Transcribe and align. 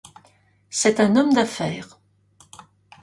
C'est 0.71 0.99
un 0.99 1.15
homme 1.15 1.31
d'affaires. 1.31 1.99